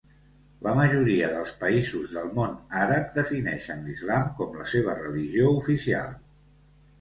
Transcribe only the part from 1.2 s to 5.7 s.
dels països del món àrab defineixen l'Islam com la seva religió